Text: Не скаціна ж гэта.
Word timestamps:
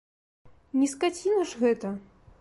Не 0.79 0.87
скаціна 0.93 1.45
ж 1.51 1.65
гэта. 1.65 1.95